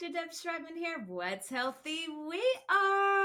[0.00, 0.12] Dr.
[0.12, 1.04] Deb Schreibman here.
[1.06, 2.06] What's healthy?
[2.28, 3.23] We are.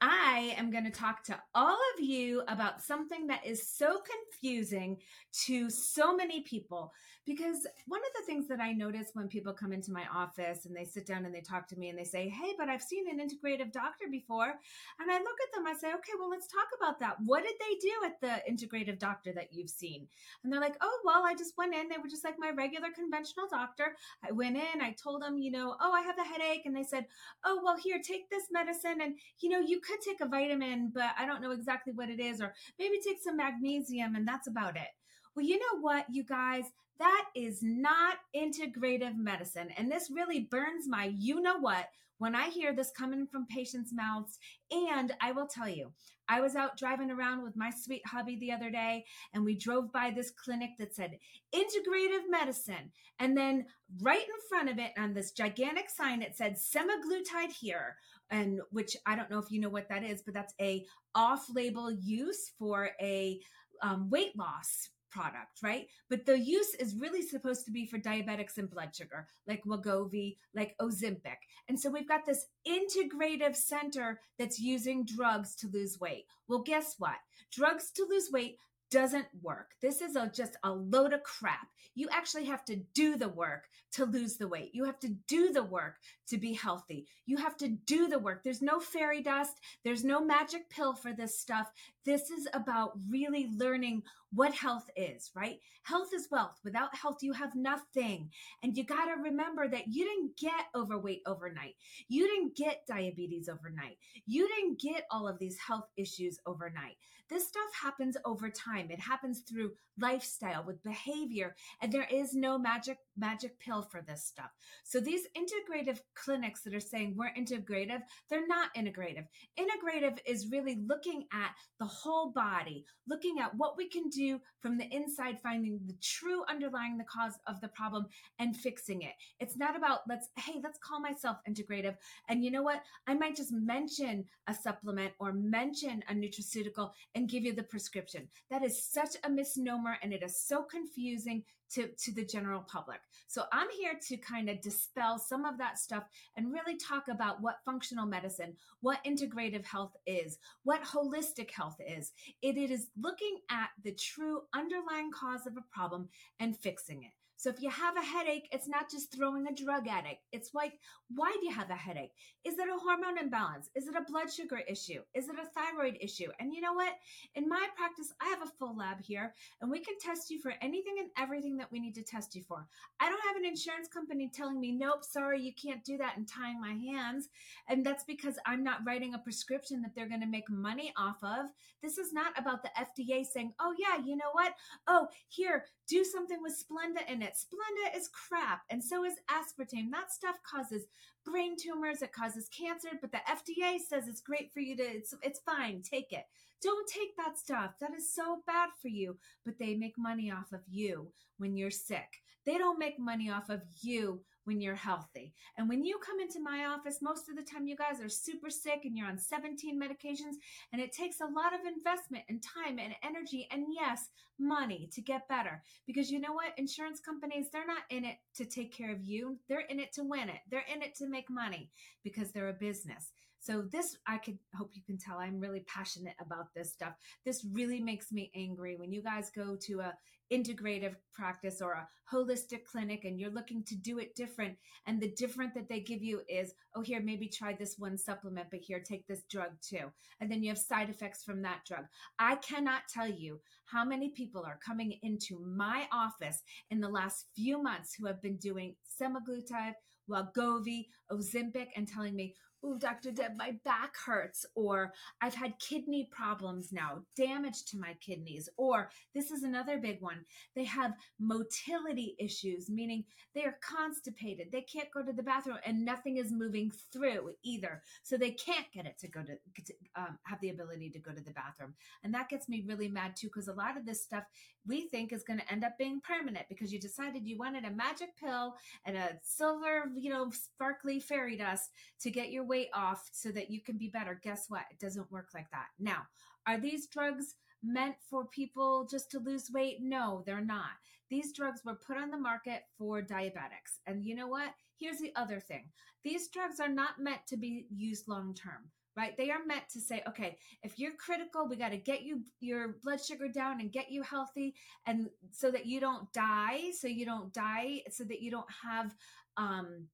[0.00, 4.98] I am going to talk to all of you about something that is so confusing
[5.46, 6.92] to so many people.
[7.26, 10.74] Because one of the things that I notice when people come into my office and
[10.74, 13.04] they sit down and they talk to me and they say, Hey, but I've seen
[13.10, 14.54] an integrative doctor before.
[14.98, 17.16] And I look at them, I say, Okay, well, let's talk about that.
[17.26, 20.06] What did they do at the integrative doctor that you've seen?
[20.42, 21.88] And they're like, Oh, well, I just went in.
[21.88, 23.96] They were just like my regular conventional doctor.
[24.26, 26.62] I went in, I told them, you know, oh, I have a headache.
[26.64, 27.06] And they said,
[27.44, 29.00] oh, well, here, take this medicine.
[29.02, 32.20] And, you know, you could take a vitamin, but I don't know exactly what it
[32.20, 32.40] is.
[32.40, 34.88] Or maybe take some magnesium, and that's about it.
[35.34, 36.64] Well, you know what, you guys?
[36.98, 39.68] That is not integrative medicine.
[39.76, 41.88] And this really burns my you know what
[42.18, 44.38] when I hear this coming from patients' mouths.
[44.70, 45.92] And I will tell you,
[46.28, 49.92] I was out driving around with my sweet hubby the other day, and we drove
[49.92, 51.18] by this clinic that said
[51.54, 52.92] integrative medicine.
[53.18, 53.64] And then
[54.02, 57.96] right in front of it on this gigantic sign, it said semaglutide here.
[58.30, 60.84] And which I don't know if you know what that is, but that's a
[61.14, 63.40] off-label use for a
[63.82, 65.86] um, weight loss product, right?
[66.10, 70.36] But the use is really supposed to be for diabetics and blood sugar, like Wegovy,
[70.54, 71.38] like Ozempic.
[71.68, 76.24] And so we've got this integrative center that's using drugs to lose weight.
[76.48, 77.16] Well, guess what?
[77.52, 78.58] Drugs to lose weight
[78.90, 79.70] doesn't work.
[79.80, 81.68] This is a, just a load of crap.
[81.94, 84.70] You actually have to do the work to lose the weight.
[84.72, 85.96] You have to do the work
[86.28, 87.06] to be healthy.
[87.26, 88.42] You have to do the work.
[88.44, 89.54] There's no fairy dust.
[89.84, 91.70] There's no magic pill for this stuff.
[92.04, 95.58] This is about really learning what health is, right?
[95.82, 96.58] Health is wealth.
[96.64, 98.30] Without health, you have nothing.
[98.62, 101.74] And you got to remember that you didn't get overweight overnight.
[102.08, 103.98] You didn't get diabetes overnight.
[104.26, 106.96] You didn't get all of these health issues overnight.
[107.28, 108.90] This stuff happens over time.
[108.90, 114.24] It happens through lifestyle with behavior, and there is no magic magic pill for this
[114.24, 114.50] stuff.
[114.84, 119.26] So these integrative clinics that are saying we're integrative, they're not integrative.
[119.58, 124.17] Integrative is really looking at the whole body, looking at what we can do
[124.60, 128.06] from the inside, finding the true underlying the cause of the problem
[128.38, 129.12] and fixing it.
[129.40, 131.96] It's not about let's hey, let's call myself integrative.
[132.28, 132.82] And you know what?
[133.06, 138.28] I might just mention a supplement or mention a nutraceutical and give you the prescription.
[138.50, 143.00] That is such a misnomer and it is so confusing to, to the general public.
[143.26, 146.04] So I'm here to kind of dispel some of that stuff
[146.36, 152.12] and really talk about what functional medicine, what integrative health is, what holistic health is.
[152.42, 156.08] It, it is looking at the true underlying cause of a problem
[156.40, 157.12] and fixing it.
[157.38, 160.18] So if you have a headache, it's not just throwing a drug at it.
[160.32, 160.72] It's like,
[161.14, 162.10] why do you have a headache?
[162.44, 163.70] Is it a hormone imbalance?
[163.76, 165.02] Is it a blood sugar issue?
[165.14, 166.26] Is it a thyroid issue?
[166.40, 166.94] And you know what?
[167.36, 170.52] In my practice, I have a full lab here and we can test you for
[170.60, 172.66] anything and everything that we need to test you for.
[172.98, 176.26] I don't have an insurance company telling me, nope, sorry, you can't do that and
[176.26, 177.28] tying my hands.
[177.68, 181.22] And that's because I'm not writing a prescription that they're going to make money off
[181.22, 181.46] of.
[181.84, 184.54] This is not about the FDA saying, oh, yeah, you know what?
[184.88, 187.34] Oh, here, do something with Splenda in it it.
[187.36, 189.90] Splenda is crap, and so is aspartame.
[189.92, 190.86] That stuff causes
[191.30, 195.14] brain tumors, it causes cancer, but the FDA says it's great for you to, it's,
[195.22, 196.24] it's fine, take it.
[196.62, 197.72] Don't take that stuff.
[197.80, 201.70] That is so bad for you, but they make money off of you when you're
[201.70, 202.22] sick.
[202.44, 205.34] They don't make money off of you when you're healthy.
[205.58, 208.48] And when you come into my office, most of the time you guys are super
[208.48, 210.36] sick and you're on 17 medications,
[210.72, 214.08] and it takes a lot of investment and time and energy and yes,
[214.38, 215.62] money to get better.
[215.86, 216.54] Because you know what?
[216.56, 220.02] Insurance companies, they're not in it to take care of you, they're in it to
[220.02, 220.40] win it.
[220.50, 221.70] They're in it to make money
[222.04, 223.12] because they're a business.
[223.40, 226.94] So this, I could hope you can tell I'm really passionate about this stuff.
[227.24, 229.94] This really makes me angry when you guys go to a
[230.32, 234.56] integrative practice or a holistic clinic and you're looking to do it different.
[234.86, 238.48] And the different that they give you is, oh, here, maybe try this one supplement,
[238.50, 239.90] but here, take this drug too.
[240.20, 241.84] And then you have side effects from that drug.
[242.18, 247.26] I cannot tell you how many people are coming into my office in the last
[247.34, 249.74] few months who have been doing semaglutide,
[250.08, 252.34] Wegovy, Ozempic, and telling me,
[252.64, 253.10] oh, Dr.
[253.10, 258.90] Deb, my back hurts, or I've had kidney problems now, damage to my kidneys, or
[259.14, 260.24] this is another big one.
[260.54, 264.48] They have motility issues, meaning they are constipated.
[264.50, 267.82] They can't go to the bathroom and nothing is moving through either.
[268.02, 271.12] So they can't get it to go to, to um, have the ability to go
[271.12, 271.74] to the bathroom.
[272.02, 274.24] And that gets me really mad too, because a lot of this stuff
[274.66, 277.70] we think is going to end up being permanent because you decided you wanted a
[277.70, 281.70] magic pill and a silver, you know, sparkly fairy dust
[282.00, 284.18] to get your weight off so that you can be better.
[284.22, 284.64] Guess what?
[284.70, 285.66] It doesn't work like that.
[285.78, 286.02] Now,
[286.46, 289.78] are these drugs meant for people just to lose weight.
[289.80, 290.70] No, they're not.
[291.10, 293.80] These drugs were put on the market for diabetics.
[293.86, 294.50] And you know what?
[294.78, 295.64] Here's the other thing
[296.04, 299.80] these drugs are not meant to be used long term right they are meant to
[299.80, 303.72] say okay if you're critical we got to get you your blood sugar down and
[303.72, 304.54] get you healthy
[304.86, 308.94] and so that you don't die so you don't die so that you don't have
[309.36, 309.88] um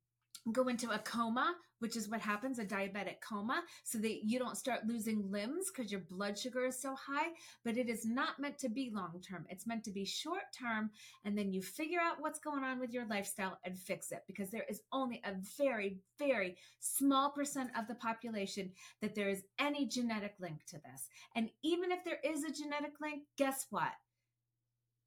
[0.52, 4.56] go into a coma, which is what happens a diabetic coma, so that you don't
[4.56, 7.28] start losing limbs because your blood sugar is so high.
[7.64, 10.90] But it is not meant to be long term, it's meant to be short term.
[11.24, 14.50] And then you figure out what's going on with your lifestyle and fix it because
[14.50, 18.70] there is only a very, very small percent of the population
[19.00, 21.08] that there is any genetic link to this.
[21.36, 23.92] And even if there is a genetic link, guess what?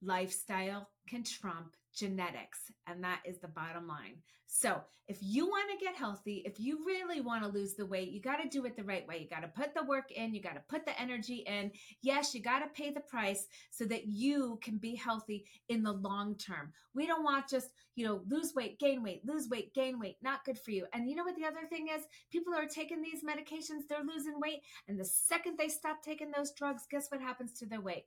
[0.02, 2.72] Lifestyle can trump genetics.
[2.86, 4.18] And that is the bottom line.
[4.46, 8.10] So, if you want to get healthy, if you really want to lose the weight,
[8.10, 9.20] you got to do it the right way.
[9.20, 11.72] You got to put the work in, you got to put the energy in.
[12.02, 15.94] Yes, you got to pay the price so that you can be healthy in the
[15.94, 16.74] long term.
[16.94, 20.18] We don't want just, you know, lose weight, gain weight, lose weight, gain weight.
[20.22, 20.86] Not good for you.
[20.92, 22.04] And you know what the other thing is?
[22.30, 24.60] People are taking these medications, they're losing weight.
[24.90, 28.04] And the second they stop taking those drugs, guess what happens to their weight?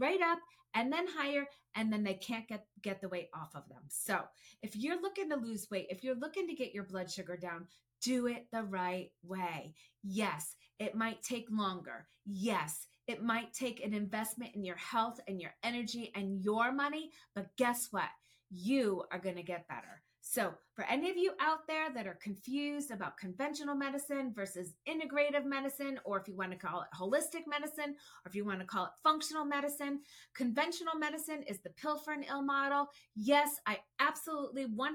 [0.00, 0.38] Right up
[0.74, 3.82] and then higher and then they can't get get the weight off of them.
[3.88, 4.20] So,
[4.62, 7.66] if you're looking to lose weight, if you're looking to get your blood sugar down,
[8.02, 9.74] do it the right way.
[10.02, 12.06] Yes, it might take longer.
[12.26, 17.10] Yes, it might take an investment in your health and your energy and your money,
[17.34, 18.08] but guess what?
[18.50, 20.02] You are going to get better.
[20.22, 25.44] So, for any of you out there that are confused about conventional medicine versus integrative
[25.44, 28.64] medicine, or if you want to call it holistic medicine, or if you want to
[28.64, 30.00] call it functional medicine,
[30.34, 32.86] conventional medicine is the pill for an ill model.
[33.14, 34.86] Yes, I absolutely 100%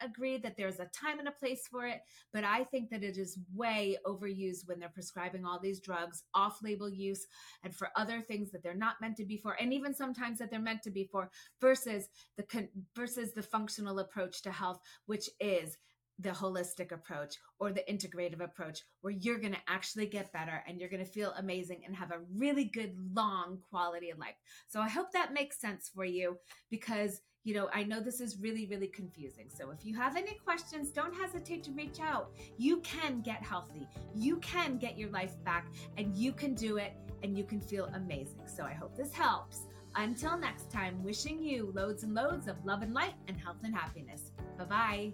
[0.00, 2.00] agree that there's a time and a place for it,
[2.32, 6.58] but I think that it is way overused when they're prescribing all these drugs, off
[6.64, 7.28] label use,
[7.62, 10.50] and for other things that they're not meant to be for, and even sometimes that
[10.50, 11.30] they're meant to be for,
[11.60, 14.80] versus the versus the functional approach to health
[15.12, 15.76] which is
[16.18, 20.80] the holistic approach or the integrative approach where you're going to actually get better and
[20.80, 24.36] you're going to feel amazing and have a really good long quality of life.
[24.68, 26.38] So I hope that makes sense for you
[26.70, 29.48] because you know, I know this is really, really confusing.
[29.54, 32.30] So if you have any questions, don't hesitate to reach out.
[32.56, 35.66] You can get healthy, you can get your life back,
[35.98, 38.46] and you can do it and you can feel amazing.
[38.46, 39.66] So I hope this helps.
[39.94, 43.74] Until next time, wishing you loads and loads of love and light and health and
[43.74, 44.32] happiness.
[44.58, 45.12] Bye bye.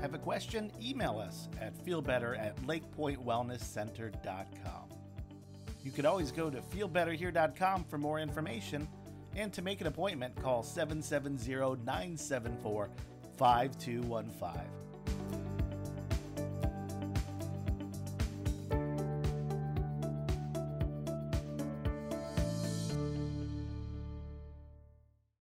[0.00, 0.72] Have a question?
[0.80, 4.88] Email us at feelbetter at lakepointewellnesscenter.com.
[5.82, 8.88] You could always go to feelbetterhere.com for more information.
[9.36, 12.90] And to make an appointment, call 770 974
[13.36, 14.60] 5215.